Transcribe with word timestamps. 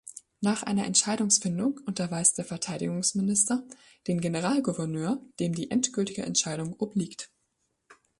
Nach 0.39 0.63
einer 0.63 0.87
Entscheidungsfindung 0.87 1.79
unterweist 1.85 2.35
der 2.39 2.45
Verteidigungsminister 2.45 3.63
den 4.07 4.19
Generalgouverneur, 4.19 5.21
dem 5.39 5.53
die 5.53 5.69
endgültige 5.69 6.23
Entscheidung 6.23 6.73
obliegt. 6.79 7.29